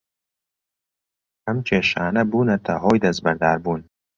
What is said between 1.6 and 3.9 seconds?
کێشانە بوونەتە هۆی دەستبەرداربوون